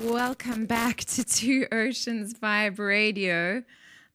[0.00, 3.64] Welcome back to Two Oceans Vibe Radio.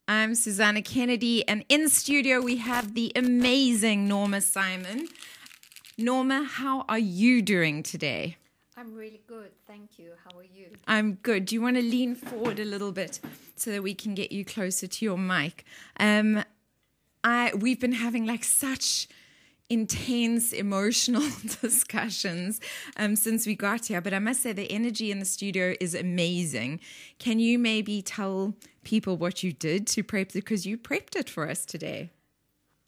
[0.08, 5.10] I'm Susana Kennedy, and in studio we have the amazing Norma Simon.
[5.98, 8.38] Norma, how are you doing today?
[8.78, 10.12] I'm really good, thank you.
[10.24, 10.68] How are you?
[10.88, 11.44] I'm good.
[11.48, 13.20] Do you want to lean forward a little bit
[13.58, 15.66] so that we can get you closer to your mic?
[16.00, 16.46] Um,
[17.26, 19.10] I we've been having like such
[19.74, 21.24] intense emotional
[21.62, 22.62] discussions
[22.98, 24.02] um, since we got here.
[24.02, 26.80] But I must say, the energy in the studio is amazing.
[27.20, 30.32] Can you maybe tell people what you did to prep?
[30.32, 32.12] Because you prepped it for us today.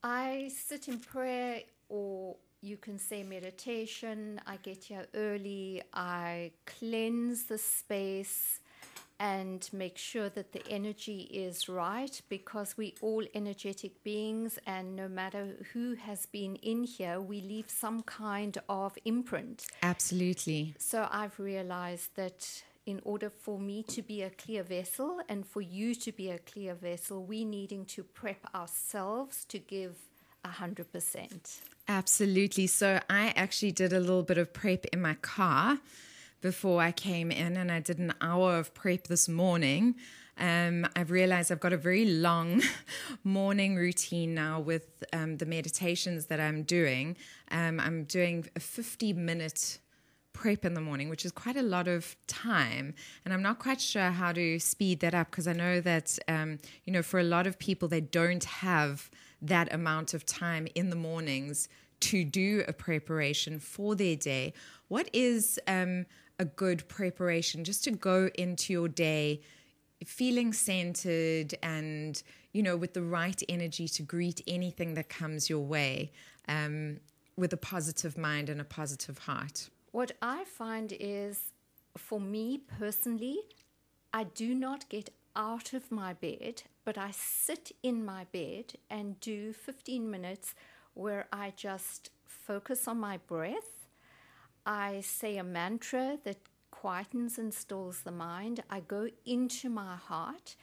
[0.04, 4.40] I sit in prayer, or you can say meditation.
[4.46, 5.82] I get here early.
[5.94, 8.60] I cleanse the space
[9.20, 15.08] and make sure that the energy is right because we all energetic beings and no
[15.08, 20.76] matter who has been in here we leave some kind of imprint Absolutely.
[20.78, 25.62] so i've realized that in order for me to be a clear vessel and for
[25.62, 29.96] you to be a clear vessel we needing to prep ourselves to give
[30.46, 32.68] 100% Absolutely.
[32.68, 35.80] So I actually did a little bit of prep in my car
[36.46, 39.96] before I came in, and I did an hour of prep this morning.
[40.38, 42.62] Um, I've realized I've got a very long
[43.24, 47.18] morning routine now with um, the meditations that I'm doing.
[47.50, 49.80] Um, I'm doing a 50 minute
[50.34, 52.94] prep in the morning, which is quite a lot of time.
[53.24, 56.60] And I'm not quite sure how to speed that up because I know that, um,
[56.84, 59.10] you know, for a lot of people, they don't have
[59.42, 61.70] that amount of time in the mornings
[62.02, 64.54] to do a preparation for their day.
[64.88, 66.06] What is um,
[66.40, 69.42] a good preparation just to go into your day
[70.04, 75.62] feeling centered and, you know, with the right energy to greet anything that comes your
[75.62, 76.12] way
[76.48, 77.00] um,
[77.38, 79.70] with a positive mind and a positive heart?
[79.92, 81.54] What I find is,
[81.98, 83.40] for me personally,
[84.14, 89.20] I do not get out of my bed, but I sit in my bed and
[89.20, 90.54] do 15 minutes
[90.94, 93.75] where I just focus on my breath.
[94.66, 96.38] I say a mantra that
[96.72, 98.64] quietens and stills the mind.
[98.70, 100.56] I go into my heart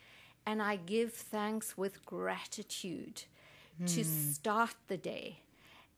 [0.47, 3.25] and I give thanks with gratitude
[3.87, 4.33] to hmm.
[4.33, 5.41] start the day.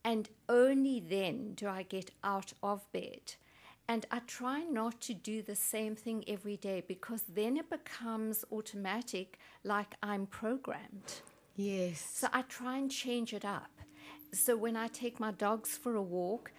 [0.03, 3.35] And only then do I get out of bed.
[3.87, 8.43] And I try not to do the same thing every day because then it becomes
[8.51, 11.21] automatic, like I'm programmed.
[11.55, 12.07] Yes.
[12.13, 13.69] So I try and change it up.
[14.33, 16.51] So when I take my dogs for a walk,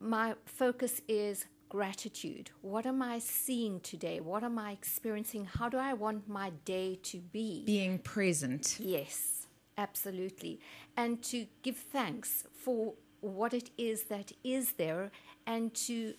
[0.00, 2.50] my focus is gratitude.
[2.62, 4.20] What am I seeing today?
[4.20, 5.44] What am I experiencing?
[5.44, 7.64] How do I want my day to be?
[7.64, 8.76] Being present.
[8.78, 9.46] Yes,
[9.76, 10.60] absolutely.
[10.96, 15.10] And to give thanks for what it is that is there
[15.46, 16.14] and to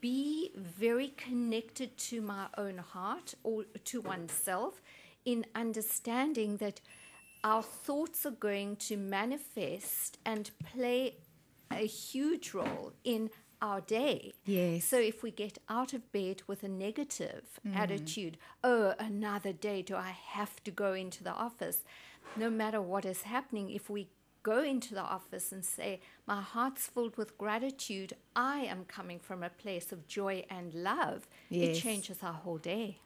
[0.00, 4.80] be very connected to my own heart or to oneself
[5.24, 6.80] in understanding that
[7.44, 11.16] our thoughts are going to manifest and play
[11.72, 13.30] a huge role in
[13.62, 14.32] our day.
[14.44, 14.84] Yes.
[14.84, 17.76] So if we get out of bed with a negative mm.
[17.76, 21.84] attitude, oh, another day, do I have to go into the office?
[22.36, 24.08] No matter what is happening, if we
[24.42, 29.42] go into the office and say, my heart's filled with gratitude, I am coming from
[29.42, 31.76] a place of joy and love, Yes.
[31.76, 32.98] it changes our whole day.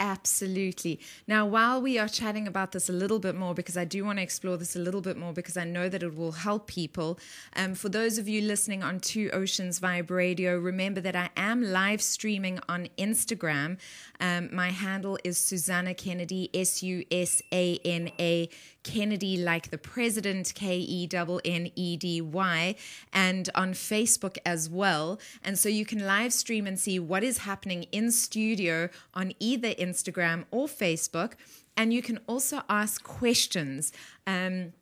[0.00, 1.00] Absolutely.
[1.26, 4.18] Now, while we are chatting about this a little bit more, because I do want
[4.18, 7.18] to explore this a little bit more, because I know that it will help people.
[7.56, 11.62] Um, for those of you listening on Two Oceans Vibe Radio, remember that I am
[11.62, 13.78] live streaming on Instagram.
[14.20, 18.48] Um, my handle is Susana Kennedy, S U S A N A
[18.84, 22.74] Kennedy, like the president, K E N N E D Y,
[23.12, 25.18] and on Facebook as well.
[25.42, 29.70] And so you can live stream and see what is happening in studio on either
[29.70, 29.87] Instagram
[30.50, 31.32] or Facebook.
[31.76, 33.92] And you can also ask questions.
[34.26, 34.72] Um,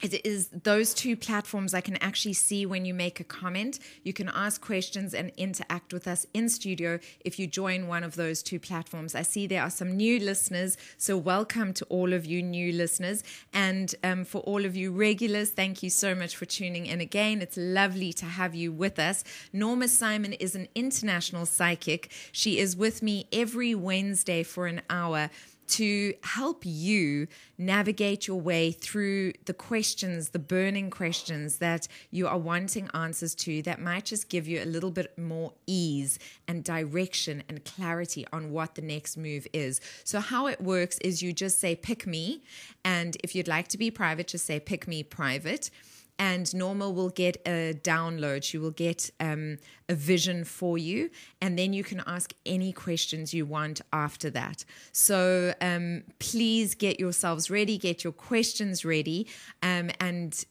[0.00, 3.80] it is those two platforms I can actually see when you make a comment.
[4.04, 8.14] You can ask questions and interact with us in studio if you join one of
[8.14, 9.16] those two platforms.
[9.16, 13.24] I see there are some new listeners, so welcome to all of you new listeners.
[13.52, 17.42] And um, for all of you regulars, thank you so much for tuning in again.
[17.42, 19.24] It's lovely to have you with us.
[19.52, 22.12] Norma Simon is an international psychic.
[22.30, 25.30] She is with me every Wednesday for an hour
[25.68, 27.26] to help you
[27.56, 33.62] navigate your way through the questions, the burning questions that you are wanting answers to
[33.62, 38.50] that might just give you a little bit more ease and direction and clarity on
[38.50, 39.80] what the next move is.
[40.04, 42.42] So, how it works is you just say, pick me.
[42.84, 45.70] And if you'd like to be private, just say, pick me private.
[46.18, 48.42] And Norma will get a download.
[48.42, 51.10] She will get um, a vision for you,
[51.40, 54.64] and then you can ask any questions you want after that.
[54.92, 59.26] So um, please get yourselves ready, get your questions ready,
[59.62, 60.44] um, and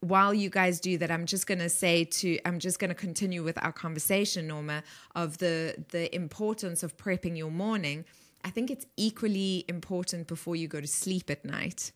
[0.00, 2.94] while you guys do that, I'm just going to say to I'm just going to
[2.94, 4.82] continue with our conversation, Norma,
[5.14, 8.04] of the the importance of prepping your morning.
[8.44, 11.92] I think it's equally important before you go to sleep at night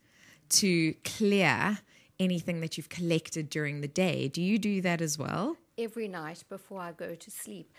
[0.49, 1.79] to clear
[2.21, 4.29] anything that you've collected during the day.
[4.29, 5.57] Do you do that as well?
[5.77, 7.73] Every night before I go to sleep.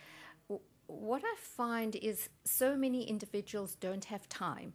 [0.88, 4.74] What I find is so many individuals don't have time.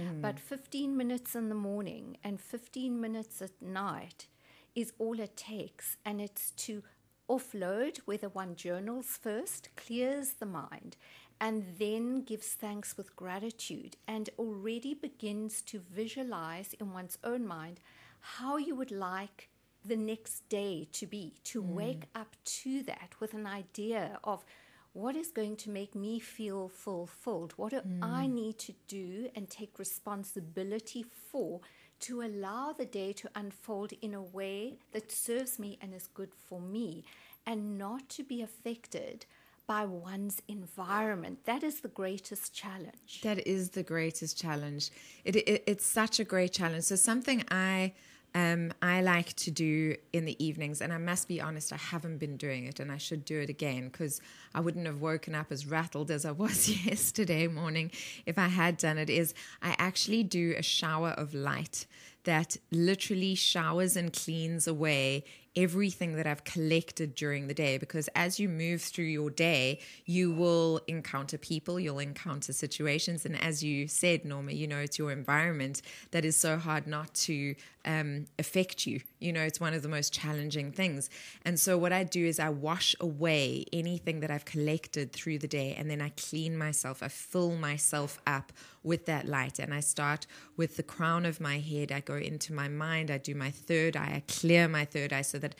[0.00, 0.22] Mm.
[0.22, 4.26] But 15 minutes in the morning and 15 minutes at night
[4.74, 5.96] is all it takes.
[6.04, 6.82] And it's to
[7.28, 10.96] offload, whether one journals first, clears the mind,
[11.40, 17.80] and then gives thanks with gratitude, and already begins to visualize in one's own mind
[18.20, 19.48] how you would like
[19.84, 21.66] the next day to be, to mm.
[21.66, 24.44] wake up to that with an idea of
[24.92, 27.54] what is going to make me feel fulfilled?
[27.56, 27.98] What do mm.
[28.02, 31.60] I need to do and take responsibility for
[32.00, 36.34] to allow the day to unfold in a way that serves me and is good
[36.34, 37.04] for me
[37.46, 39.26] and not to be affected
[39.70, 41.44] by one's environment.
[41.44, 43.20] That is the greatest challenge.
[43.22, 44.90] That is the greatest challenge.
[45.24, 46.82] It, it, it's such a great challenge.
[46.82, 47.92] So, something I
[48.34, 52.18] um, I like to do in the evenings, and I must be honest, I haven't
[52.18, 54.20] been doing it, and I should do it again because
[54.56, 57.92] I wouldn't have woken up as rattled as I was yesterday morning
[58.26, 59.08] if I had done it.
[59.08, 61.86] Is I actually do a shower of light
[62.24, 65.24] that literally showers and cleans away
[65.56, 70.32] everything that I've collected during the day because as you move through your day, you
[70.32, 73.26] will encounter people, you'll encounter situations.
[73.26, 75.82] And as you said, Norma, you know, it's your environment
[76.12, 77.54] that is so hard not to
[77.84, 79.00] um, affect you.
[79.18, 81.08] You know, it's one of the most challenging things.
[81.44, 85.48] And so, what I do is I wash away anything that I've collected through the
[85.48, 87.02] day and then I clean myself.
[87.02, 89.58] I fill myself up with that light.
[89.58, 91.92] And I start with the crown of my head.
[91.92, 93.10] I go into my mind.
[93.10, 94.12] I do my third eye.
[94.16, 95.54] I clear my third eye so that,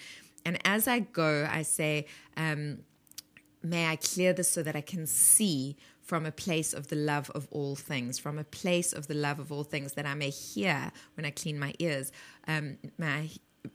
[0.44, 2.06] and as I go, I say,
[2.36, 2.80] um,
[3.62, 5.76] May I clear this so that I can see
[6.10, 9.38] from a place of the love of all things, from a place of the love
[9.38, 12.10] of all things, that I may hear when I clean my ears.
[12.48, 13.30] Um, may I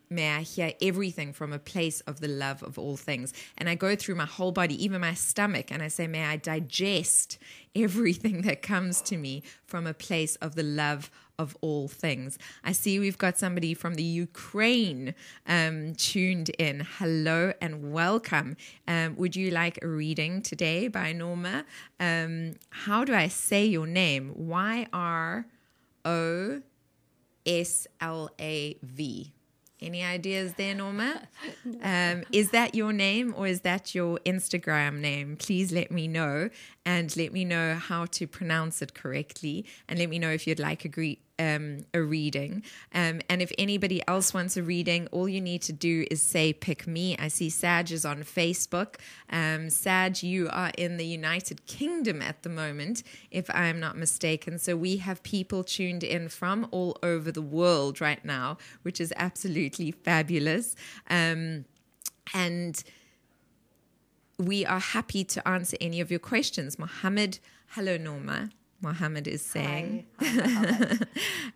[0.09, 3.33] may I hear everything from a place of the love of all things.
[3.57, 6.35] And I go through my whole body, even my stomach, and I say, May I
[6.35, 7.37] digest
[7.73, 12.37] everything that comes to me from a place of the love of all things.
[12.63, 15.13] I see we've got somebody from the Ukraine
[15.47, 16.85] um, tuned in.
[16.97, 18.57] Hello and welcome.
[18.87, 21.65] Um, would you like a reading today by Norma?
[21.99, 24.33] Um, how do I say your name?
[24.35, 25.45] Y R
[26.03, 26.61] O
[27.45, 29.33] S L A V.
[29.81, 31.27] Any ideas there, Norma?
[31.83, 35.35] um, is that your name or is that your Instagram name?
[35.35, 36.49] Please let me know
[36.85, 40.59] and let me know how to pronounce it correctly and let me know if you'd
[40.59, 42.63] like a, greet um, a reading.
[42.93, 46.53] Um, and if anybody else wants a reading, all you need to do is say,
[46.53, 47.17] pick me.
[47.17, 48.95] I see Saj is on Facebook.
[49.29, 54.59] Um, Saj, you are in the United Kingdom at the moment, if I'm not mistaken.
[54.59, 59.13] So we have people tuned in from all over the world right now, which is
[59.17, 60.75] absolutely fabulous.
[61.09, 61.65] Um,
[62.33, 62.83] and
[64.37, 66.77] we are happy to answer any of your questions.
[66.77, 67.39] Mohammed,
[67.69, 68.49] hello, Norma.
[68.85, 70.05] Mohammed is saying.
[70.19, 70.97] Hi.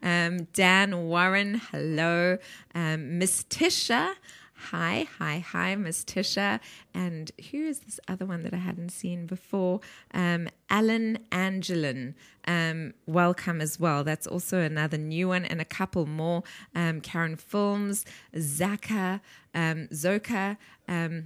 [0.01, 2.39] Hi, um, Dan Warren, hello.
[2.74, 4.15] Um, Miss Tisha,
[4.55, 6.59] hi, hi, hi, Miss Tisha.
[6.91, 9.79] And who is this other one that I hadn't seen before?
[10.12, 12.15] Um, Alan Angelin,
[12.48, 14.03] um, welcome as well.
[14.03, 16.41] That's also another new one, and a couple more.
[16.74, 18.05] Um, Karen Films,
[18.36, 19.21] Zaka,
[19.53, 20.57] um, Zoka,
[20.88, 21.25] um,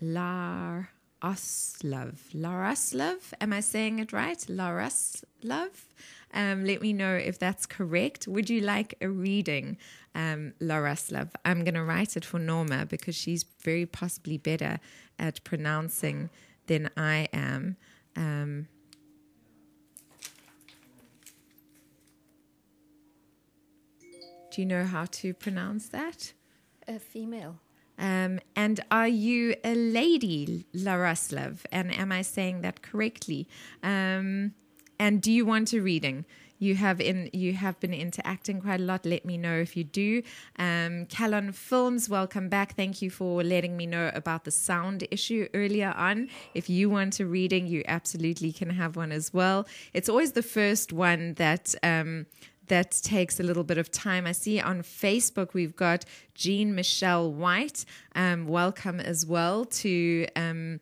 [0.00, 0.93] Lar.
[1.24, 2.16] Oslov.
[2.34, 3.32] Laraslov.
[3.40, 4.38] Am I saying it right?
[4.40, 5.70] Laraslov.
[6.34, 8.28] Um, let me know if that's correct.
[8.28, 9.78] Would you like a reading,
[10.14, 11.30] um, Laraslov?
[11.44, 14.80] I'm going to write it for Norma because she's very possibly better
[15.18, 16.28] at pronouncing
[16.66, 17.76] than I am.
[18.16, 18.68] Um,
[24.52, 26.34] do you know how to pronounce that?
[26.86, 27.60] A female.
[27.98, 31.60] Um, and are you a lady, Laraslav?
[31.70, 33.48] And am I saying that correctly?
[33.82, 34.54] Um,
[34.98, 36.24] and do you want a reading?
[36.58, 39.04] You have in you have been interacting quite a lot.
[39.04, 40.22] Let me know if you do.
[40.56, 42.74] Um, Calon Films, welcome back.
[42.74, 46.28] Thank you for letting me know about the sound issue earlier on.
[46.54, 49.66] If you want a reading, you absolutely can have one as well.
[49.92, 52.26] It's always the first one that um,
[52.68, 54.26] that takes a little bit of time.
[54.26, 56.04] I see on Facebook we've got
[56.34, 57.84] Jean Michelle White.
[58.14, 60.80] Um, welcome as well to um,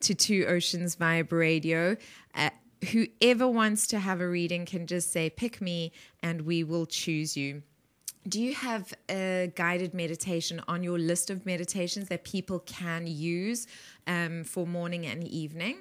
[0.00, 1.96] to Two Oceans Vibe Radio.
[2.34, 2.50] Uh,
[2.92, 5.92] whoever wants to have a reading can just say, pick me,
[6.22, 7.62] and we will choose you.
[8.28, 13.66] Do you have a guided meditation on your list of meditations that people can use
[14.06, 15.78] um, for morning and evening?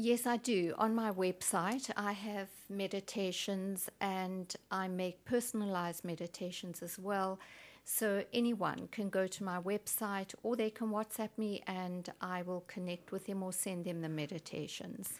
[0.00, 0.74] Yes, I do.
[0.78, 7.40] On my website, I have meditations and I make personalized meditations as well.
[7.82, 12.60] So anyone can go to my website or they can WhatsApp me and I will
[12.68, 15.14] connect with them or send them the meditations.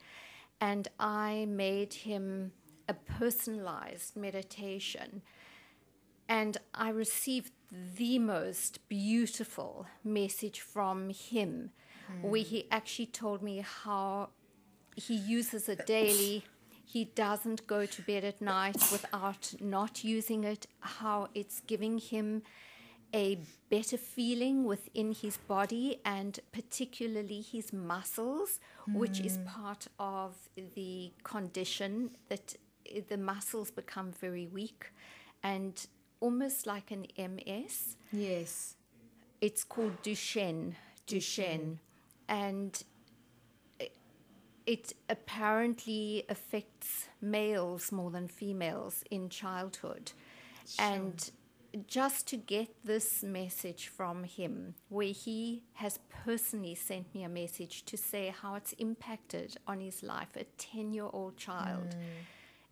[0.62, 2.52] and I made him
[2.88, 5.22] a personalized meditation.
[6.28, 11.72] And I received the most beautiful message from him,
[12.12, 12.30] mm.
[12.30, 14.30] where he actually told me how
[14.96, 16.44] he uses it daily.
[16.86, 22.42] He doesn't go to bed at night without not using it, how it's giving him
[23.14, 23.40] a
[23.70, 28.96] better feeling within his body and particularly his muscles, mm.
[28.96, 29.46] which is hmm.
[29.46, 30.36] part of
[30.76, 32.56] the condition that
[33.08, 34.92] the muscles become very weak
[35.44, 35.88] and
[36.20, 37.98] almost like an MS.
[38.12, 38.76] Yes.
[39.42, 40.76] It's called Duchenne.
[41.08, 41.78] Duchenne.
[42.28, 42.84] And
[44.70, 50.12] it apparently affects males more than females in childhood.
[50.68, 50.86] Sure.
[50.86, 51.32] And
[51.88, 57.86] just to get this message from him, where he has personally sent me a message
[57.86, 62.04] to say how it's impacted on his life, a 10 year old child, mm.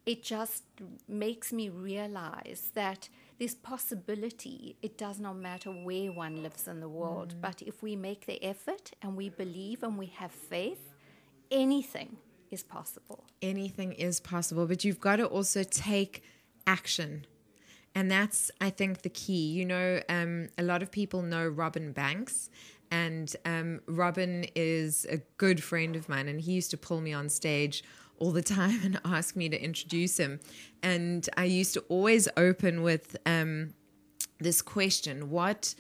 [0.06, 0.64] it just
[1.08, 6.90] makes me realize that this possibility, it does not matter where one lives in the
[6.90, 7.42] world, mm.
[7.42, 10.94] but if we make the effort and we believe and we have faith,
[11.52, 12.18] anything
[12.50, 13.26] is possible.
[13.42, 16.24] Anything is possible, but you've got to also take
[16.66, 17.26] action
[17.98, 19.48] and that's, I think, the key.
[19.48, 22.52] You know, um, a lot of people know Robin Banks,
[22.92, 27.12] and um, Robin is a good friend of mine, and he used to pull me
[27.12, 27.84] on stage
[28.20, 30.40] all the time and ask me to introduce him.
[30.84, 33.74] And I used to always open with um,
[34.40, 35.74] this question What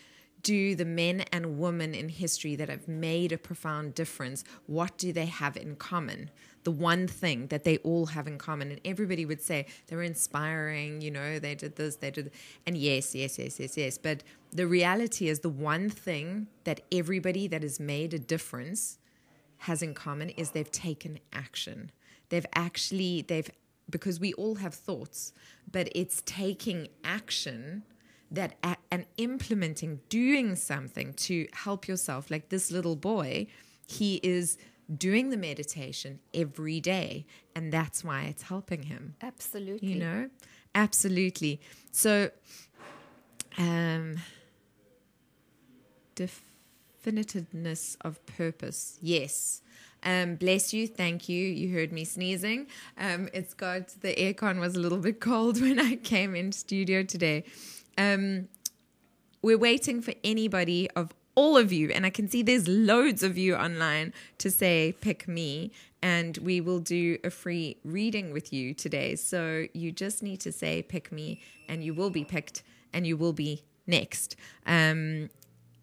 [0.43, 5.11] do the men and women in history that have made a profound difference, what do
[5.11, 6.29] they have in common?
[6.67, 8.71] the one thing that they all have in common.
[8.71, 12.29] And everybody would say they were inspiring, you know, they did this, they did,
[12.65, 13.97] and yes, yes, yes, yes, yes.
[13.97, 18.99] But the reality is the one thing that everybody that has made a difference
[19.59, 21.89] has in common is they've taken action.
[22.27, 23.49] They've actually, they've,
[23.89, 25.31] because we all have thoughts,
[25.71, 27.83] but it's taking action
[28.31, 33.47] that a- and implementing doing something to help yourself like this little boy
[33.85, 34.57] he is
[34.97, 39.15] doing the meditation every day and that's why it's helping him.
[39.21, 39.93] Absolutely.
[39.93, 40.29] you know?
[40.75, 41.59] Absolutely.
[41.91, 42.29] So
[43.57, 44.17] um
[47.05, 48.97] definitiveness of purpose.
[49.01, 49.61] Yes.
[50.03, 50.87] Um bless you.
[50.87, 51.43] Thank you.
[51.47, 52.67] You heard me sneezing.
[52.97, 57.03] Um it's got the aircon was a little bit cold when i came in studio
[57.03, 57.43] today
[57.97, 58.47] um
[59.41, 63.37] we're waiting for anybody of all of you, and I can see there's loads of
[63.37, 68.73] you online to say pick me, and we will do a free reading with you
[68.73, 69.15] today.
[69.15, 71.39] So you just need to say pick me,
[71.69, 74.35] and you will be picked, and you will be next.
[74.65, 75.29] Um,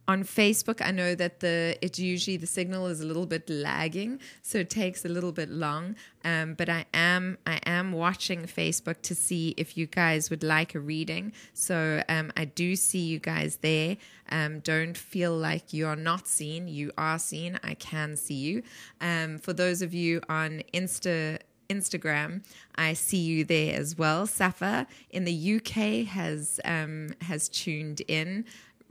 [0.06, 4.20] on Facebook, I know that the it's usually the signal is a little bit lagging,
[4.42, 5.96] so it takes a little bit long.
[6.24, 10.74] Um, but I am I am watching Facebook to see if you guys would like
[10.74, 11.32] a reading.
[11.54, 13.96] So um, I do see you guys there.
[14.30, 16.68] Um, don't feel like you are not seen.
[16.68, 17.58] You are seen.
[17.64, 18.62] I can see you.
[19.00, 21.38] Um, for those of you on Insta.
[21.70, 22.44] Instagram,
[22.76, 24.26] I see you there as well.
[24.26, 28.44] Safa in the UK has um, has tuned in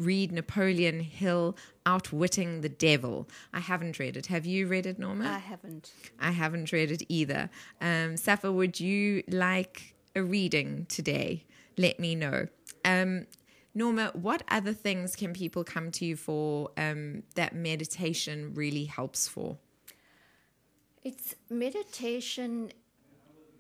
[0.06, 1.56] read Napoleon Hill
[1.86, 3.28] Outwitting the Devil.
[3.54, 4.28] I haven't read it.
[4.28, 5.30] Have you read it, Norma?
[5.30, 5.92] I haven't.
[6.20, 7.50] I haven't read it either.
[7.82, 11.46] Um, Safa, would you like a reading today?
[11.78, 12.48] Let me know.
[12.86, 13.28] Um,
[13.76, 19.28] Norma, what other things can people come to you for um, that meditation really helps
[19.28, 19.58] for?
[21.04, 22.72] It's meditation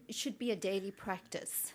[0.08, 1.74] it should be a daily practice.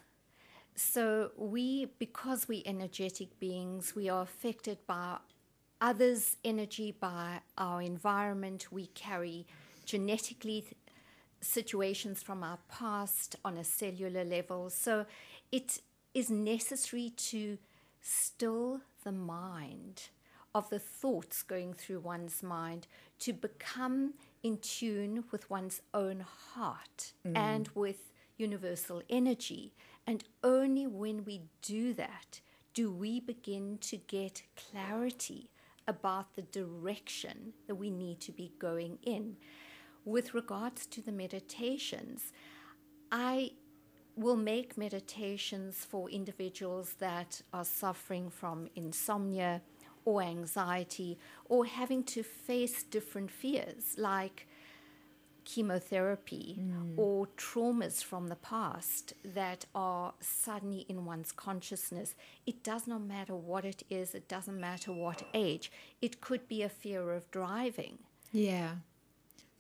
[0.79, 5.17] So we because we're energetic beings, we are affected by
[5.81, 8.71] others' energy, by our environment.
[8.71, 9.49] We carry
[9.85, 10.75] genetically th-
[11.41, 14.71] situations from our past on a cellular level.
[14.71, 15.07] So
[15.51, 15.81] it
[16.15, 17.59] is necessary to
[18.01, 20.11] still the mind
[20.55, 22.87] of the thoughts going through one's mind
[23.19, 26.21] to become in tune with one's own
[26.55, 27.37] heart mm.
[27.37, 29.75] and with universal energy.
[30.09, 32.41] And only when we do that
[32.73, 35.51] do we begin to get clarity
[35.87, 39.37] about the direction that we need to be going in.
[40.07, 42.33] With regards to the meditations,
[43.13, 43.51] I
[44.17, 49.61] will make meditations for individuals that are suffering from insomnia
[50.07, 51.19] or anxiety
[51.51, 54.49] or having to face different fears like
[55.49, 56.93] chemotherapy mm.
[56.99, 62.15] or traumas from the past that are suddenly in one's consciousness.
[62.47, 65.73] It does not matter what it is, it doesn't matter what age.
[66.03, 67.99] It could be a fear of driving.
[68.31, 68.77] Yeah.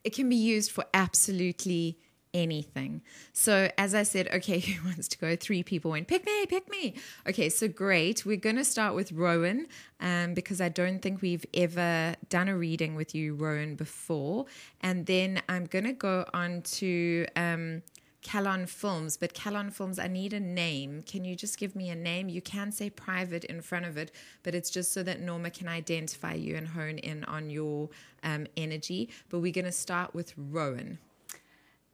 [0.04, 1.98] It can be used for absolutely
[2.34, 3.02] anything.
[3.32, 5.36] So, as I said, okay, who wants to go?
[5.36, 6.94] Three people went, pick me, pick me.
[7.28, 8.24] Okay, so great.
[8.24, 9.66] We're going to start with Rowan
[10.00, 14.46] um, because I don't think we've ever done a reading with you, Rowan, before.
[14.80, 17.26] And then I'm going to go on to.
[17.36, 17.82] Um,
[18.22, 21.02] Calon Films, but Calon Films, I need a name.
[21.02, 22.28] Can you just give me a name?
[22.28, 24.10] You can say private in front of it,
[24.42, 27.88] but it's just so that Norma can identify you and hone in on your
[28.24, 29.08] um, energy.
[29.30, 30.98] But we're going to start with Rowan.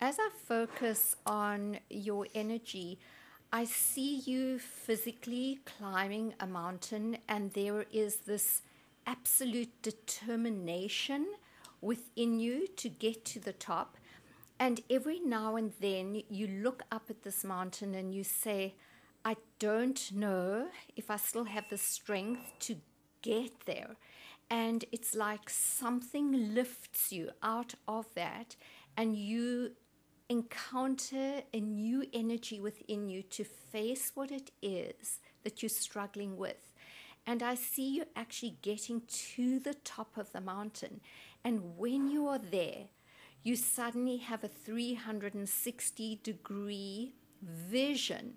[0.04, 2.98] As I focus on your energy,
[3.50, 8.60] I see you physically climbing a mountain, and there is this
[9.06, 11.26] absolute determination
[11.80, 13.96] within you to get to the top.
[14.58, 18.74] And every now and then you look up at this mountain and you say,
[19.24, 22.76] I don't know if I still have the strength to
[23.22, 23.96] get there.
[24.50, 28.54] And it's like something lifts you out of that,
[28.98, 29.70] and you
[30.28, 36.72] encounter a new energy within you to face what it is that you're struggling with.
[37.26, 41.00] And I see you actually getting to the top of the mountain.
[41.44, 42.87] And when you are there,
[43.42, 48.34] you suddenly have a 360 degree vision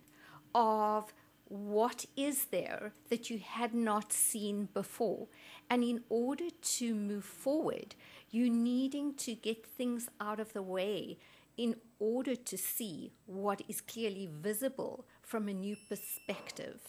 [0.54, 1.13] of
[1.45, 5.28] what is there that you had not seen before.
[5.69, 7.95] And in order to move forward,
[8.30, 11.17] you needing to get things out of the way
[11.58, 16.80] in order to see what is clearly visible from a new perspective.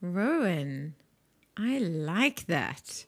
[0.00, 0.94] Rowan,
[1.56, 3.06] I like that.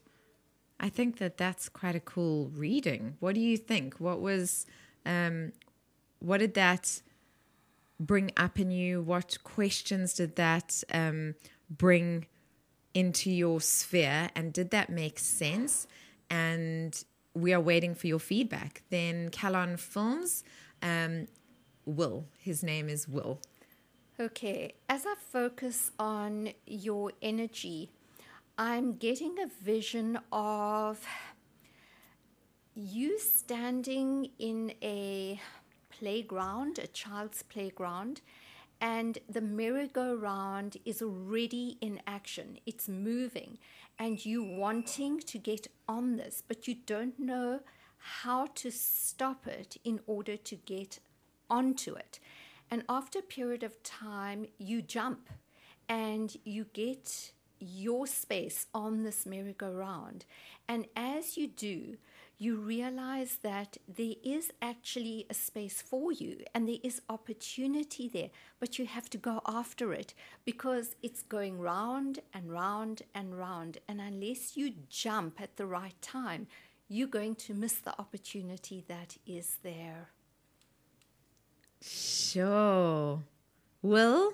[0.79, 3.15] I think that that's quite a cool reading.
[3.19, 3.95] What do you think?
[3.99, 4.65] What was,
[5.05, 5.53] um,
[6.19, 7.01] what did that
[7.99, 9.01] bring up in you?
[9.01, 11.35] What questions did that um,
[11.69, 12.25] bring
[12.93, 14.29] into your sphere?
[14.35, 15.87] And did that make sense?
[16.29, 17.01] And
[17.33, 18.83] we are waiting for your feedback.
[18.89, 20.43] Then Calon Films,
[20.81, 21.27] um,
[21.85, 22.25] Will.
[22.39, 23.39] His name is Will.
[24.19, 27.89] Okay, as I focus on your energy,
[28.57, 31.05] I'm getting a vision of
[32.75, 35.39] you standing in a
[35.89, 38.21] playground, a child's playground,
[38.79, 42.57] and the merry-go-round is already in action.
[42.65, 43.57] It's moving,
[44.01, 47.59] and you wanting to get on this, but you don't know
[47.99, 50.97] how to stop it in order to get
[51.51, 52.19] onto it.
[52.71, 55.29] And after a period of time, you jump
[55.87, 60.25] and you get your space on this merry-go-round.
[60.67, 61.97] And as you do,
[62.41, 68.31] you realize that there is actually a space for you and there is opportunity there,
[68.59, 73.77] but you have to go after it because it's going round and round and round.
[73.87, 76.47] And unless you jump at the right time,
[76.89, 80.09] you're going to miss the opportunity that is there.
[81.79, 83.21] Sure.
[83.83, 84.33] Will,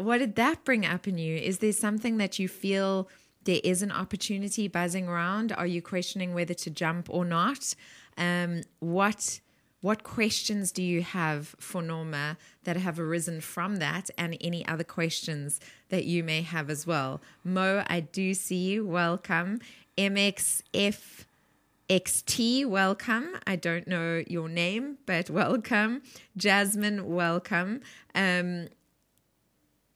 [0.00, 1.36] what did that bring up in you?
[1.36, 3.08] Is there something that you feel
[3.44, 5.52] there is an opportunity buzzing around?
[5.52, 7.74] Are you questioning whether to jump or not?
[8.16, 9.40] Um, what
[9.80, 14.82] what questions do you have for Norma that have arisen from that, and any other
[14.82, 17.20] questions that you may have as well?
[17.44, 18.86] Mo, I do see you.
[18.86, 19.60] Welcome.
[19.98, 21.26] MXF.
[21.90, 23.36] XT, welcome.
[23.46, 26.00] I don't know your name, but welcome.
[26.34, 27.82] Jasmine, welcome.
[28.14, 28.68] Um,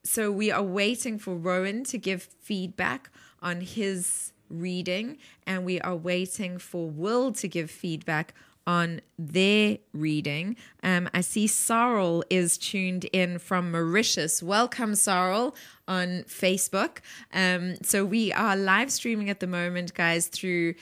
[0.05, 3.11] so we are waiting for Rowan to give feedback
[3.43, 8.35] on his reading, and we are waiting for Will to give feedback
[8.67, 10.55] on their reading.
[10.83, 14.43] Um, I see Sarl is tuned in from Mauritius.
[14.43, 16.99] Welcome, Sarl, on Facebook.
[17.33, 20.75] Um, so we are live streaming at the moment, guys, through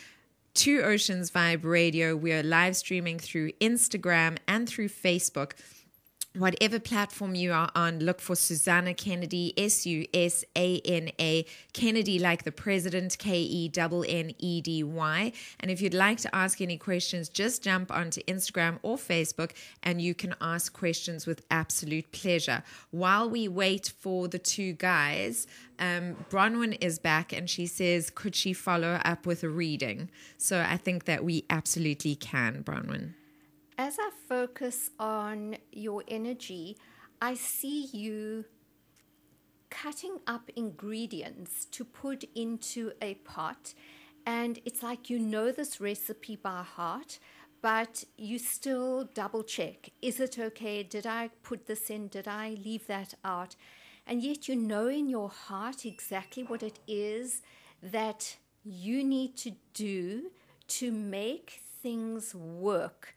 [0.55, 2.17] Two Oceans Vibe Radio.
[2.17, 5.53] We are live streaming through Instagram and through Facebook
[6.37, 11.47] whatever platform you are on, look for Susana Kennedy, S U S A N A,
[11.73, 15.33] Kennedy like the president, K E N N E D Y.
[15.61, 20.01] And if you'd like to ask any questions, just jump onto Instagram or Facebook and
[20.01, 22.63] you can ask questions with absolute pleasure.
[22.91, 25.47] While we wait for the two guys,
[25.79, 30.11] um, Bronwyn is back and she says, could she follow up with a reading?
[30.39, 33.15] So I think that we absolutely can, Bronwyn
[33.79, 36.79] as I focus on your energy,
[37.21, 38.45] I see you
[39.71, 43.75] cutting up ingredients to put into a pot.
[44.25, 47.19] And it's like you know this recipe by heart,
[47.63, 50.83] but you still double check is it okay?
[50.83, 52.09] Did I put this in?
[52.09, 53.57] Did I leave that out?
[54.07, 57.43] And yet you know in your heart exactly what it is
[57.83, 60.31] that you need to do
[60.69, 63.16] to make things work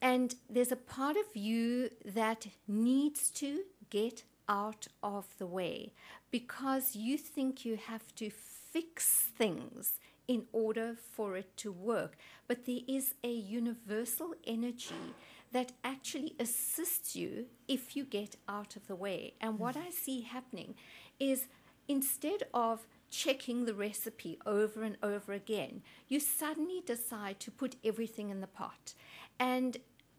[0.00, 5.92] and there's a part of you that needs to get out of the way
[6.30, 12.16] because you think you have to fix things in order for it to work.
[12.48, 15.14] But there is a universal energy
[15.52, 19.34] that actually assists you if you get out of the way.
[19.40, 19.86] And what mm.
[19.86, 20.74] I see happening
[21.18, 21.46] is
[21.88, 28.30] instead of checking the recipe over and over again, you suddenly decide to put everything
[28.30, 28.94] in the pot.
[29.38, 29.76] And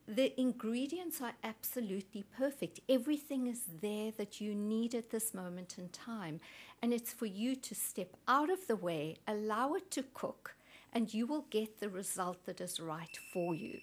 [0.07, 2.79] the ingredients are absolutely perfect.
[2.87, 6.39] Everything is there that you need at this moment in time.
[6.81, 10.55] And it's for you to step out of the way, allow it to cook,
[10.93, 13.79] and you will get the result that is right for you.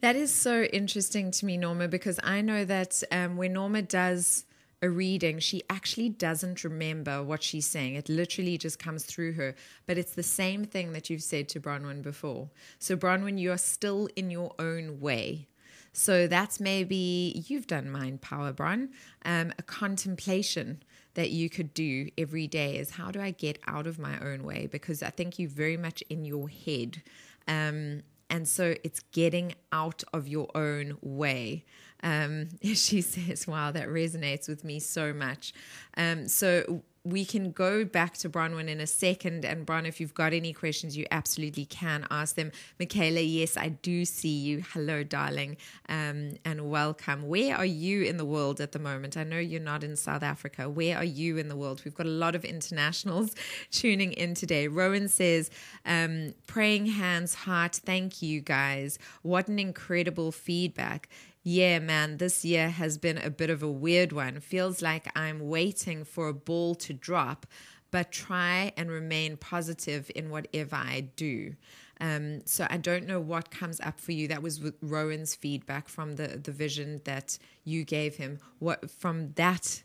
[0.00, 4.44] That is so interesting to me, Norma, because I know that um, when Norma does
[4.80, 7.96] a reading, she actually doesn't remember what she's saying.
[7.96, 9.54] It literally just comes through her.
[9.86, 12.50] But it's the same thing that you've said to Bronwyn before.
[12.78, 15.48] So, Bronwyn, you're still in your own way.
[15.92, 18.90] So, that's maybe you've done mind power, Bron,
[19.24, 20.82] um, a contemplation
[21.14, 24.44] that you could do every day is how do I get out of my own
[24.44, 24.68] way?
[24.70, 27.02] Because I think you're very much in your head.
[27.48, 31.64] Um, and so it's getting out of your own way.
[32.02, 35.52] Um, she says, wow, that resonates with me so much.
[35.96, 39.44] Um, so we can go back to Bronwyn in a second.
[39.44, 42.52] And Bron, if you've got any questions, you absolutely can ask them.
[42.78, 44.62] Michaela, yes, I do see you.
[44.72, 45.56] Hello, darling,
[45.88, 47.28] um, and welcome.
[47.28, 49.16] Where are you in the world at the moment?
[49.16, 50.68] I know you're not in South Africa.
[50.68, 51.82] Where are you in the world?
[51.84, 53.34] We've got a lot of internationals
[53.70, 54.68] tuning in today.
[54.68, 55.50] Rowan says,
[55.86, 57.76] um, praying hands, heart.
[57.76, 58.98] Thank you, guys.
[59.22, 61.08] What an incredible feedback
[61.48, 64.38] yeah, man, this year has been a bit of a weird one.
[64.38, 67.46] Feels like I'm waiting for a ball to drop,
[67.90, 71.54] but try and remain positive in whatever I do.
[72.02, 74.28] Um, so I don't know what comes up for you.
[74.28, 78.40] That was Rowan's feedback from the the vision that you gave him.
[78.58, 79.84] What from that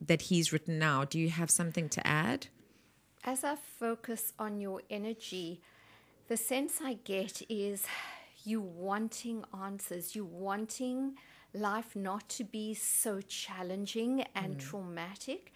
[0.00, 1.04] that he's written now?
[1.04, 2.48] Do you have something to add?
[3.22, 5.60] As I focus on your energy,
[6.26, 7.86] the sense I get is
[8.46, 11.16] you wanting answers, you wanting
[11.52, 14.60] life not to be so challenging and mm.
[14.60, 15.52] traumatic.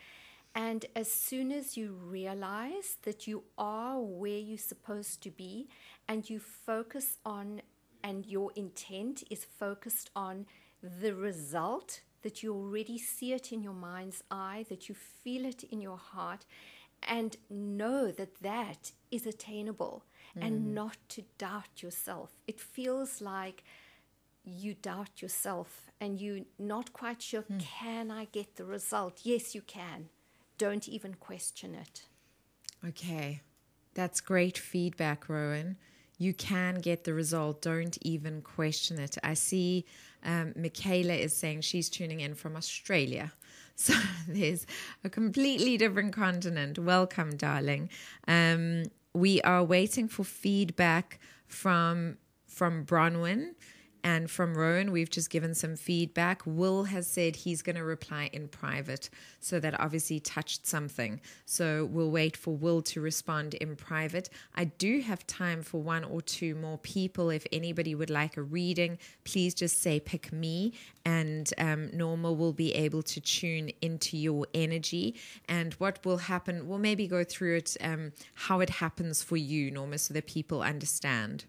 [0.55, 5.69] And as soon as you realize that you are where you're supposed to be
[6.09, 7.63] and you focus on,
[8.03, 10.47] and your intent is focused on
[10.83, 15.63] the result, that you already see it in your mind's eye, that you feel it
[15.65, 16.45] in your heart,
[17.03, 20.05] and know that that is attainable
[20.37, 22.31] and not to doubt yourself.
[22.47, 23.65] It feels like
[24.45, 29.21] you doubt yourself and you're not quite sure can I get the result?
[29.23, 30.09] Yes, you can.
[30.59, 32.07] Don't even question it.
[32.87, 33.43] Okay,
[33.95, 35.77] that's great feedback, Rowan.
[36.19, 37.63] You can get the result.
[37.63, 39.17] Don't even question it.
[39.25, 39.87] I see
[40.23, 43.33] um, Michaela is saying she's tuning in from Australia.
[43.77, 43.95] So
[44.29, 44.67] there's
[45.05, 46.79] a completely different continent.
[46.79, 47.89] Welcome, darling.
[48.29, 48.83] Um,
[49.15, 53.55] we are waiting for feedback from from Bronwyn
[54.05, 54.93] and from Rowan.
[54.93, 56.43] We've just given some feedback.
[56.45, 59.11] Will has said he's going to reply in private,
[59.41, 61.21] so that obviously touched something.
[61.45, 64.31] So we'll wait for Will to respond in private.
[64.55, 67.31] I do have time for one or two more people.
[67.31, 70.73] If anybody would like a reading, please just say pick me,
[71.05, 75.15] and um, Norma will be able to tune into your energy.
[75.49, 79.71] And what will happen, we'll maybe go through it, um, how it happens for you,
[79.71, 81.45] Norma, so that people understand.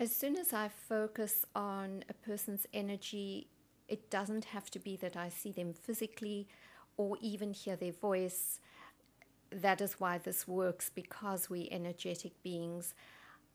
[0.00, 3.48] As soon as I focus on a person's energy,
[3.86, 6.48] it doesn't have to be that I see them physically
[6.96, 8.60] or even hear their voice.
[9.52, 12.94] That is why this works because we're energetic beings.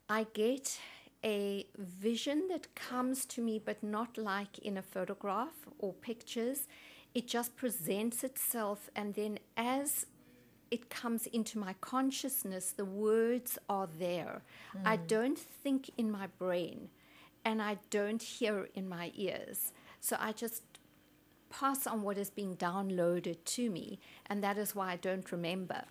[0.08, 0.80] I get
[1.24, 6.68] a vision that comes to me, but not like in a photograph or pictures.
[7.16, 10.06] It just presents itself, and then as
[10.72, 14.42] it comes into my consciousness, the words are there.
[14.84, 16.90] I don't think in my brain
[17.46, 19.72] and I don't hear in my ears.
[20.02, 20.64] So I just
[21.50, 25.84] pass on what is being downloaded to me, and that is why I don't remember.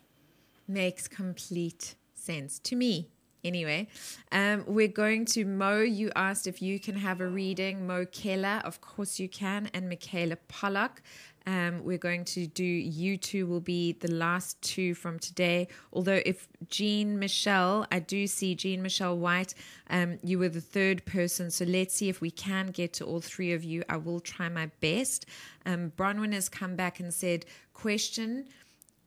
[0.66, 3.10] Makes complete sense to me.
[3.44, 3.88] Anyway,
[4.32, 5.82] um, we're going to Mo.
[5.82, 7.86] You asked if you can have a reading.
[7.86, 11.02] Mo Keller, of course you can, and Michaela Pollock.
[11.46, 15.68] Um, we're going to do you two will be the last two from today.
[15.92, 19.54] Although if Jean Michelle, I do see Jean Michelle White,
[19.90, 21.50] um, you were the third person.
[21.50, 23.84] So let's see if we can get to all three of you.
[23.88, 25.26] I will try my best.
[25.66, 28.46] Um, Bronwyn has come back and said, question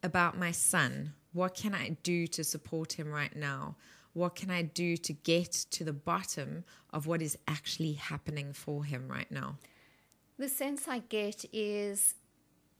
[0.04, 1.13] about my son.
[1.34, 3.76] What can I do to support him right now?
[4.13, 8.84] What can I do to get to the bottom of what is actually happening for
[8.84, 9.58] him right now?
[10.39, 12.15] The sense I get is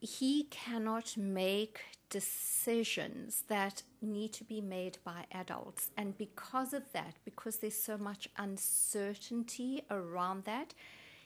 [0.00, 1.80] he cannot make
[2.10, 5.90] decisions that need to be made by adults.
[5.96, 10.74] And because of that, because there's so much uncertainty around that,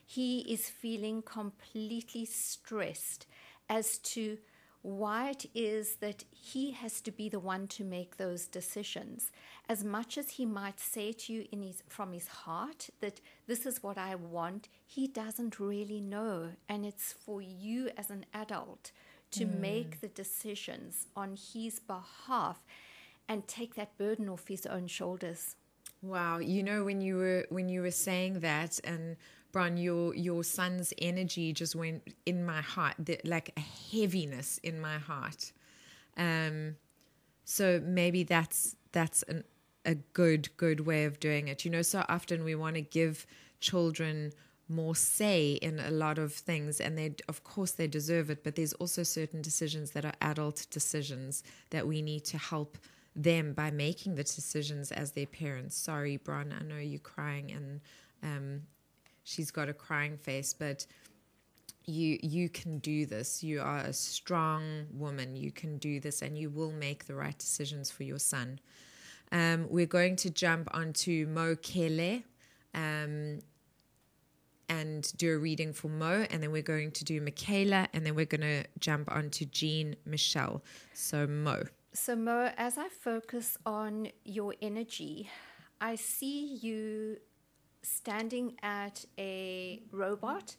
[0.05, 3.27] he is feeling completely stressed
[3.69, 4.39] as to
[4.83, 9.31] why it is that he has to be the one to make those decisions.
[9.68, 13.64] As much as he might say to you in his, from his heart that this
[13.64, 16.51] is what I want, he doesn't really know.
[16.68, 18.90] And it's for you as an adult
[19.33, 19.61] to mm.
[19.61, 22.61] make the decisions on his behalf
[23.29, 25.55] and take that burden off his own shoulders.
[26.03, 29.16] Wow, you know when you were when you were saying that and
[29.53, 34.81] Bron, your your son's energy just went in my heart, the, like a heaviness in
[34.81, 35.53] my heart.
[36.17, 36.77] Um,
[37.45, 39.45] so maybe that's that's an,
[39.85, 41.65] a good good way of doing it.
[41.65, 43.27] You know, so often we want to give
[43.61, 44.33] children
[44.69, 48.55] more say in a lot of things and they of course they deserve it but
[48.57, 52.79] there's also certain decisions that are adult decisions that we need to help
[53.15, 57.81] them by making the decisions as their parents sorry bron i know you're crying and
[58.23, 58.62] um,
[59.25, 60.87] she's got a crying face but
[61.85, 66.39] you you can do this you are a strong woman you can do this and
[66.39, 68.59] you will make the right decisions for your son
[69.33, 72.23] um, we're going to jump onto mo kele
[72.75, 73.41] um,
[74.69, 78.15] and do a reading for Mo, and then we're going to do Michaela, and then
[78.15, 80.63] we're going to jump onto Jean Michelle.
[80.95, 81.65] So, Mo.
[81.93, 85.29] So, Mo, as I focus on your energy,
[85.81, 87.19] I see you
[87.83, 90.57] standing at a robot,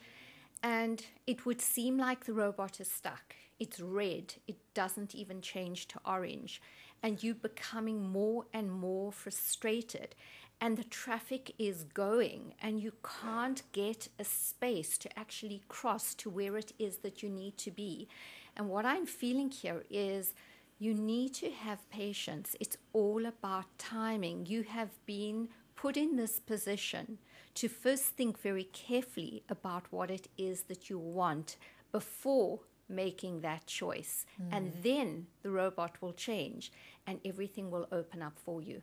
[0.62, 3.36] and it would seem like the robot is stuck.
[3.60, 6.62] It's red, it doesn't even change to orange.
[7.06, 10.16] and you becoming more and more frustrated
[10.62, 16.30] and the traffic is going and you can't get a space to actually cross to
[16.30, 18.08] where it is that you need to be.
[18.56, 20.34] And what I'm feeling here is
[20.80, 22.56] you need to have patience.
[22.62, 24.46] It's all about timing.
[24.46, 25.50] You have been
[25.84, 27.18] put in this position
[27.54, 31.58] to first think very carefully about what it is that you want
[31.92, 34.26] before making that choice.
[34.42, 34.48] Mm.
[34.56, 36.72] And then the robot will change
[37.06, 38.82] and everything will open up for you.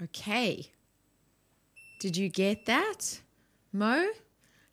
[0.00, 0.70] Okay.
[1.98, 3.20] Did you get that,
[3.72, 4.06] Mo?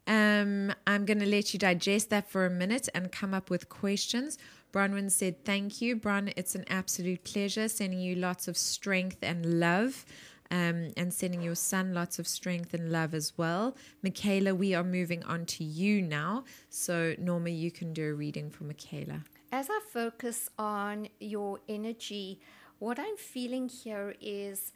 [0.06, 3.68] Um, I'm going to let you digest that for a minute and come up with
[3.68, 4.38] questions.
[4.72, 6.32] Bronwyn said, Thank you, Bron.
[6.36, 10.06] It's an absolute pleasure sending you lots of strength and love.
[10.52, 13.76] Um, and sending your son lots of strength and love as well.
[14.04, 16.44] Michaela, we are moving on to you now.
[16.70, 19.22] So, Norma, you can do a reading for Michaela.
[19.52, 22.42] As I focus on your energy,
[22.78, 24.72] what I'm feeling here is,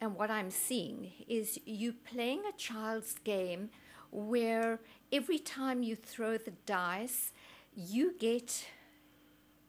[0.00, 3.70] and what I'm seeing is you playing a child's game
[4.10, 4.80] where
[5.12, 7.32] every time you throw the dice,
[7.74, 8.66] you get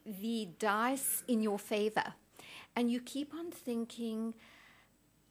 [0.06, 2.14] the dice in your favor.
[2.76, 4.36] And you keep on thinking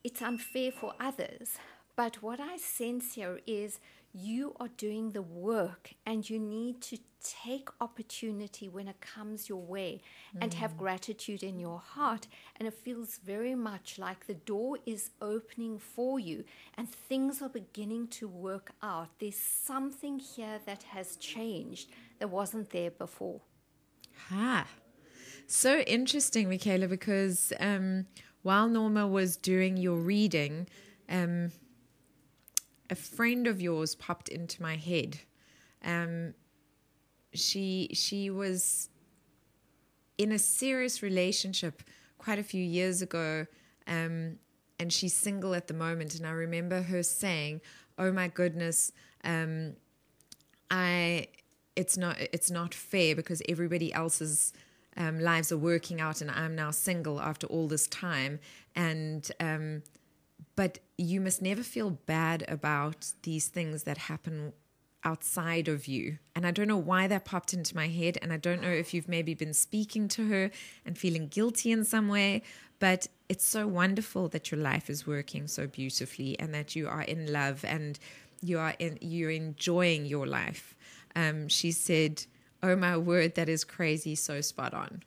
[0.07, 1.59] it's unfair for others.
[1.97, 3.81] But what I sense here is
[4.13, 9.61] you are doing the work and you need to take opportunity when it comes your
[9.61, 10.01] way
[10.33, 10.39] mm.
[10.41, 10.79] and have mm.
[10.79, 16.21] gratitude in your heart and it feels very much like the door is opening for
[16.21, 16.45] you
[16.79, 21.91] and things are beginning to work out there's something here that has changed
[22.21, 23.41] that wasn't there before
[24.29, 24.67] ha
[25.49, 28.07] so interesting michaela because um,
[28.47, 30.67] while norma was doing your reading
[31.09, 31.51] um,
[32.91, 35.19] a friend of yours popped into my head.
[35.85, 36.35] Um,
[37.33, 38.89] she she was
[40.19, 41.83] in a serious relationship
[42.19, 43.47] quite a few years ago,
[43.87, 44.39] um,
[44.79, 46.15] and she's single at the moment.
[46.15, 47.61] And I remember her saying,
[47.99, 48.93] "Oh my goodness,
[49.25, 49.75] um,
[50.71, 51.29] I
[51.75, 54.53] it's not it's not fair because everybody else's."
[54.97, 58.41] Um, lives are working out, and I'm now single after all this time.
[58.75, 59.83] And um,
[60.57, 64.53] but you must never feel bad about these things that happen
[65.05, 66.19] outside of you.
[66.35, 68.19] And I don't know why that popped into my head.
[68.21, 70.51] And I don't know if you've maybe been speaking to her
[70.85, 72.43] and feeling guilty in some way.
[72.79, 77.03] But it's so wonderful that your life is working so beautifully and that you are
[77.03, 77.99] in love and
[78.43, 80.75] you are in, you're enjoying your life.
[81.15, 82.27] Um, she said,
[82.63, 85.03] Oh my word, that is crazy, so spot on.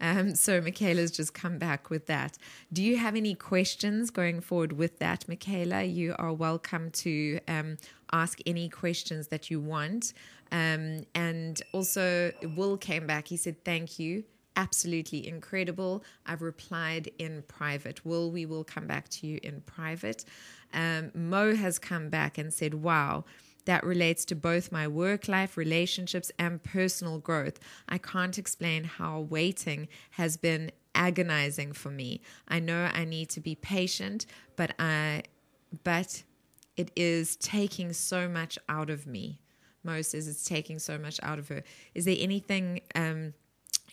[0.00, 2.36] Um, so Michaela's just come back with that.
[2.72, 5.84] Do you have any questions going forward with that, Michaela?
[5.84, 7.76] You are welcome to um,
[8.12, 10.12] ask any questions that you want.
[10.50, 13.28] Um, and also, Will came back.
[13.28, 14.24] He said, Thank you.
[14.56, 16.04] Absolutely incredible.
[16.26, 18.04] I've replied in private.
[18.04, 20.24] Will, we will come back to you in private.
[20.72, 23.24] Um, Mo has come back and said, Wow
[23.64, 27.58] that relates to both my work life, relationships, and personal growth.
[27.88, 32.20] I can't explain how waiting has been agonizing for me.
[32.48, 35.22] I know I need to be patient, but I
[35.82, 36.22] but
[36.76, 39.40] it is taking so much out of me.
[39.82, 41.62] Mo says it's taking so much out of her.
[41.94, 43.34] Is there anything um,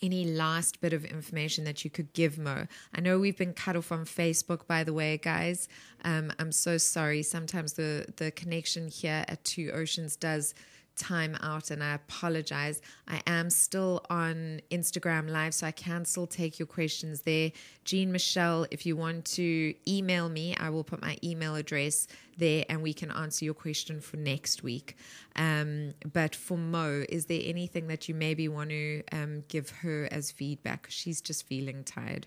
[0.02, 2.66] any last bit of information that you could give Mo?
[2.94, 5.68] I know we've been cut off on Facebook, by the way, guys.
[6.04, 7.22] Um, I'm so sorry.
[7.22, 10.54] Sometimes the the connection here at Two Oceans does
[10.96, 12.80] time out and I apologize.
[13.08, 17.52] I am still on Instagram live, so I can still take your questions there.
[17.84, 22.06] Jean Michelle, if you want to email me, I will put my email address
[22.38, 24.96] there and we can answer your question for next week.
[25.36, 30.08] Um, but for Mo, is there anything that you maybe want to um, give her
[30.10, 30.86] as feedback?
[30.88, 32.26] She's just feeling tired.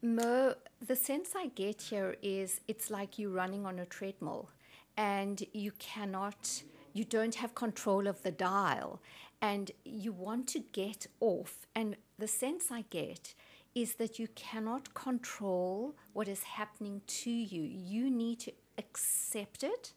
[0.00, 0.54] Mo,
[0.86, 4.48] the sense I get here is it's like you running on a treadmill
[4.96, 6.62] and you cannot
[6.98, 9.00] you don't have control of the dial
[9.40, 11.66] and you want to get off.
[11.74, 13.34] And the sense I get
[13.74, 17.62] is that you cannot control what is happening to you.
[17.62, 19.92] You need to accept it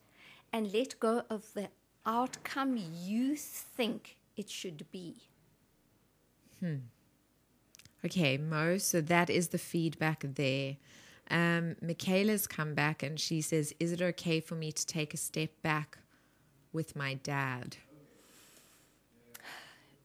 [0.53, 1.69] and let go of the
[2.05, 5.15] outcome you think it should be.
[6.59, 6.75] Hmm.
[8.05, 10.77] Okay, Mo, so that is the feedback there.
[11.31, 15.17] Um, Michaela's come back and she says, Is it okay for me to take a
[15.17, 15.97] step back
[16.73, 17.77] with my dad?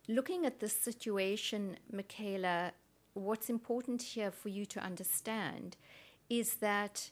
[0.09, 2.73] Looking at this situation, Michaela,
[3.15, 5.77] what's important here for you to understand
[6.29, 7.11] is that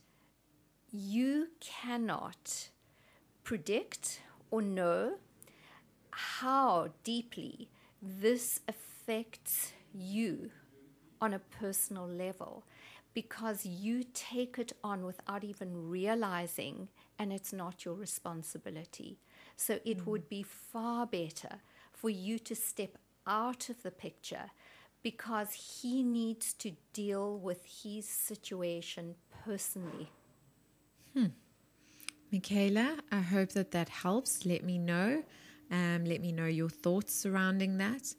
[0.92, 2.68] you cannot
[3.42, 5.14] predict or know
[6.10, 7.68] how deeply
[8.00, 10.50] this affects you
[11.20, 12.64] on a personal level
[13.12, 16.88] because you take it on without even realizing
[17.18, 19.18] and it's not your responsibility.
[19.56, 20.06] So it mm.
[20.06, 21.60] would be far better
[21.92, 24.50] for you to step out of the picture
[25.02, 30.10] because he needs to deal with his situation personally.
[31.12, 31.26] Hmm.
[32.32, 34.44] Michaela, I hope that that helps.
[34.44, 35.22] Let me know.
[35.70, 38.14] Um, let me know your thoughts surrounding that.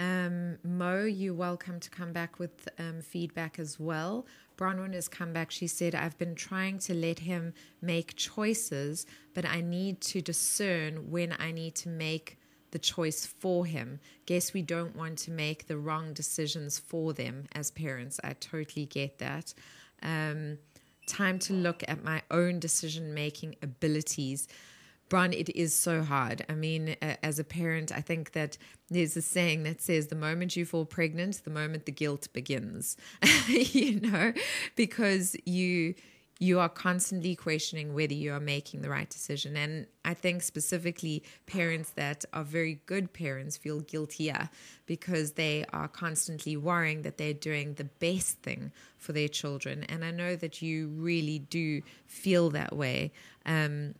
[0.00, 4.26] Um, Mo, you're welcome to come back with um, feedback as well.
[4.56, 5.50] Bronwyn has come back.
[5.50, 11.10] She said, I've been trying to let him make choices, but I need to discern
[11.10, 12.38] when I need to make
[12.70, 14.00] the choice for him.
[14.24, 18.18] Guess we don't want to make the wrong decisions for them as parents.
[18.24, 19.52] I totally get that.
[20.02, 20.56] Um,
[21.06, 24.48] time to look at my own decision making abilities.
[25.10, 26.46] Bron, it is so hard.
[26.48, 28.56] I mean, as a parent, I think that
[28.88, 32.96] there's a saying that says the moment you fall pregnant, the moment the guilt begins,
[33.48, 34.32] you know,
[34.76, 35.94] because you
[36.42, 39.58] you are constantly questioning whether you are making the right decision.
[39.58, 44.48] And I think specifically parents that are very good parents feel guiltier
[44.86, 49.84] because they are constantly worrying that they're doing the best thing for their children.
[49.84, 53.12] And I know that you really do feel that way.
[53.44, 53.94] Um,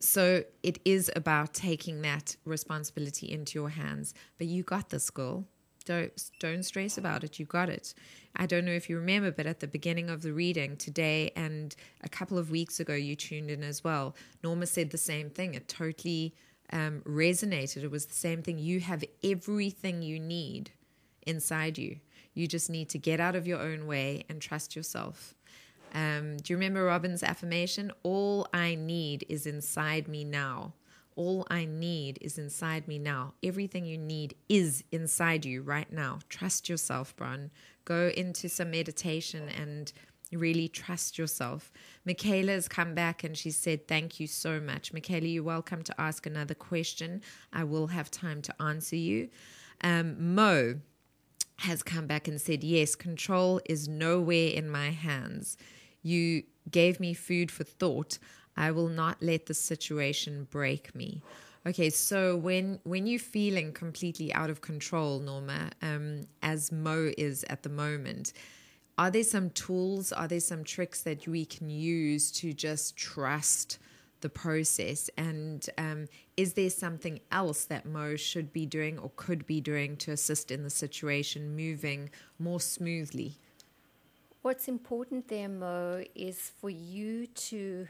[0.00, 4.14] so it is about taking that responsibility into your hands.
[4.38, 5.46] But you got this, girl.
[5.84, 7.38] Don't don't stress about it.
[7.38, 7.94] You got it.
[8.36, 11.74] I don't know if you remember, but at the beginning of the reading today and
[12.02, 14.14] a couple of weeks ago, you tuned in as well.
[14.42, 15.54] Norma said the same thing.
[15.54, 16.34] It totally
[16.72, 17.82] um, resonated.
[17.82, 18.58] It was the same thing.
[18.58, 20.70] You have everything you need
[21.26, 21.96] inside you.
[22.34, 25.34] You just need to get out of your own way and trust yourself.
[25.94, 27.92] Um, do you remember Robin's affirmation?
[28.02, 30.74] All I need is inside me now.
[31.16, 33.34] All I need is inside me now.
[33.42, 36.20] Everything you need is inside you right now.
[36.28, 37.50] Trust yourself, Bron.
[37.84, 39.92] Go into some meditation and
[40.32, 41.72] really trust yourself.
[42.04, 44.92] Michaela has come back and she said, Thank you so much.
[44.92, 47.22] Michaela, you're welcome to ask another question.
[47.52, 49.28] I will have time to answer you.
[49.82, 50.76] Um, Mo
[51.58, 55.56] has come back and said, Yes, control is nowhere in my hands.
[56.02, 58.18] You gave me food for thought.
[58.56, 61.22] I will not let the situation break me.
[61.66, 67.44] Okay, so when when you're feeling completely out of control, Norma, um, as Mo is
[67.50, 68.32] at the moment,
[68.96, 70.10] are there some tools?
[70.12, 73.78] Are there some tricks that we can use to just trust
[74.20, 75.10] the process?
[75.16, 79.96] And um, is there something else that Mo should be doing or could be doing
[79.98, 83.38] to assist in the situation moving more smoothly?
[84.42, 87.88] What's important there, Mo, is for you to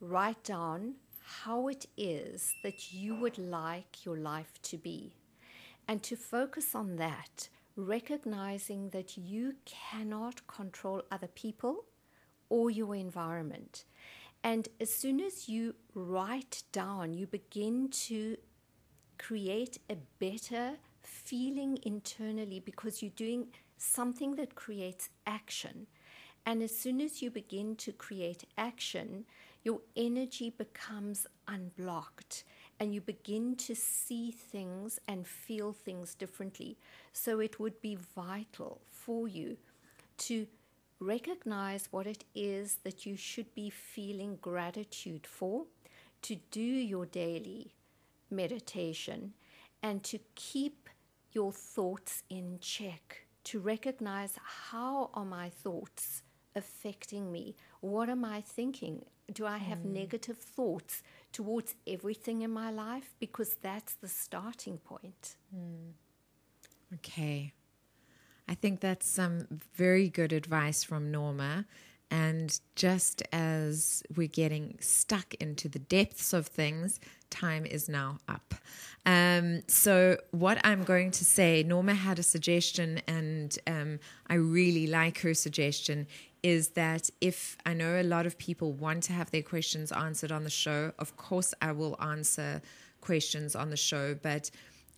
[0.00, 5.12] write down how it is that you would like your life to be
[5.86, 11.84] and to focus on that, recognizing that you cannot control other people
[12.48, 13.84] or your environment.
[14.42, 18.38] And as soon as you write down, you begin to
[19.18, 23.48] create a better feeling internally because you're doing
[23.82, 25.86] something that creates action.
[26.46, 29.24] And as soon as you begin to create action,
[29.64, 32.44] your energy becomes unblocked
[32.80, 36.78] and you begin to see things and feel things differently.
[37.12, 39.56] So it would be vital for you
[40.18, 40.46] to
[40.98, 45.66] recognize what it is that you should be feeling gratitude for,
[46.22, 47.72] to do your daily
[48.30, 49.34] meditation,
[49.82, 50.88] and to keep
[51.32, 56.22] your thoughts in check to recognize how are my thoughts
[56.54, 57.56] affecting me?
[57.80, 59.04] What am I thinking?
[59.32, 59.92] Do I have mm.
[59.92, 63.14] negative thoughts towards everything in my life?
[63.18, 65.36] Because that's the starting point.
[65.54, 65.92] Mm.
[66.94, 67.52] Okay.
[68.48, 71.64] I think that's some very good advice from Norma.
[72.12, 77.00] And just as we're getting stuck into the depths of things,
[77.30, 78.54] time is now up.
[79.06, 84.86] Um, so, what I'm going to say, Norma had a suggestion, and um, I really
[84.86, 86.06] like her suggestion.
[86.42, 90.32] Is that if I know a lot of people want to have their questions answered
[90.32, 92.60] on the show, of course I will answer
[93.00, 94.50] questions on the show, but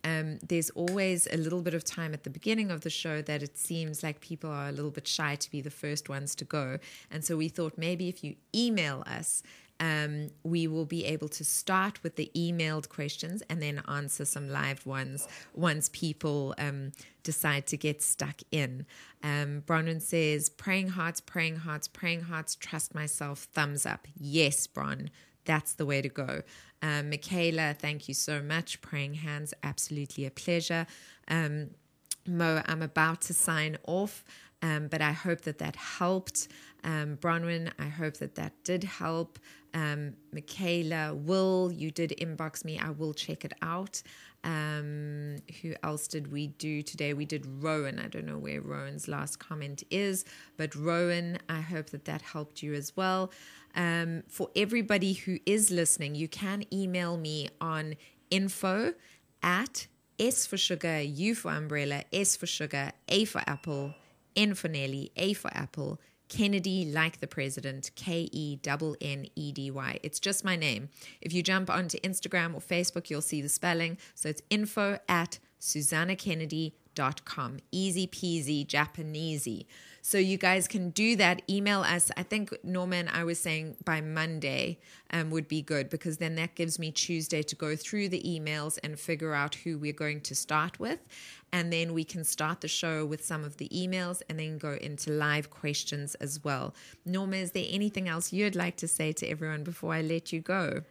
[0.05, 3.41] um, there's always a little bit of time at the beginning of the show that
[3.41, 6.45] it seems like people are a little bit shy to be the first ones to
[6.45, 6.77] go.
[7.09, 9.41] And so we thought maybe if you email us,
[9.79, 14.47] um, we will be able to start with the emailed questions and then answer some
[14.47, 16.91] live ones once people um,
[17.23, 18.85] decide to get stuck in.
[19.23, 24.07] Um, Bronwyn says, praying hearts, praying hearts, praying hearts, trust myself, thumbs up.
[24.15, 25.09] Yes, Bron,
[25.45, 26.41] that's the way to go.
[26.81, 28.81] Um, Michaela, thank you so much.
[28.81, 30.85] Praying hands, absolutely a pleasure.
[31.27, 31.71] Um,
[32.27, 34.23] Mo, I'm about to sign off,
[34.61, 36.47] um, but I hope that that helped.
[36.83, 39.39] Um, Bronwyn, I hope that that did help.
[39.73, 42.79] Um, Michaela, Will, you did inbox me.
[42.79, 44.01] I will check it out.
[44.45, 47.13] Um, who else did we do today?
[47.13, 47.99] We did Rowan.
[47.99, 50.23] I don't know where Rowan's last comment is,
[50.55, 53.31] but Rowan, I hope that that helped you as well.
[53.75, 57.95] Um, for everybody who is listening, you can email me on
[58.29, 58.93] info
[59.41, 59.87] at
[60.19, 63.95] S for sugar, U for umbrella, S for sugar, A for apple,
[64.35, 65.99] N for Nelly, A for apple,
[66.29, 69.99] Kennedy like the president, K E N N E D Y.
[70.03, 70.89] It's just my name.
[71.21, 73.97] If you jump onto Instagram or Facebook, you'll see the spelling.
[74.13, 77.57] So it's info at susanakennedy.com.
[77.71, 79.65] Easy peasy, Japanesey.
[80.07, 81.41] So you guys can do that.
[81.49, 82.11] Email us.
[82.15, 84.77] I think Norman, I was saying by Monday
[85.09, 88.77] um, would be good because then that gives me Tuesday to go through the emails
[88.83, 90.99] and figure out who we're going to start with.
[91.51, 94.73] And then we can start the show with some of the emails and then go
[94.73, 96.75] into live questions as well.
[97.03, 100.39] Norma, is there anything else you'd like to say to everyone before I let you
[100.39, 100.83] go?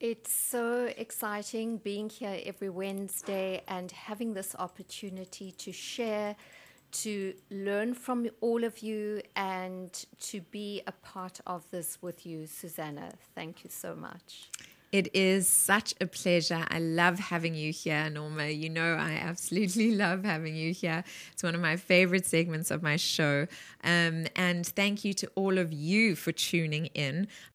[0.00, 6.36] It's so exciting being here every Wednesday and having this opportunity to share
[6.92, 12.46] to learn from all of you and to be a part of this with you,
[12.46, 13.12] Susana.
[13.34, 14.50] Thank you so much.
[14.92, 16.66] It is such a pleasure.
[16.68, 18.48] I love having you here, Norma.
[18.48, 21.02] You know, I absolutely love having you here.
[21.32, 23.46] It's one of my favorite segments of my show.
[23.82, 27.28] Um, and thank you to all of you for tuning in.